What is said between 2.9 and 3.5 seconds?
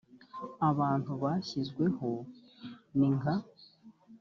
ni nka